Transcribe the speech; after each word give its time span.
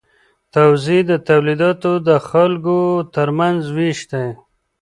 توزیع 0.53 1.01
د 1.07 1.11
تولیداتو 1.29 1.91
د 2.07 2.09
خلکو 2.29 2.77
ترمنځ 3.15 3.61
ویش 3.75 3.99
دی. 4.11 4.27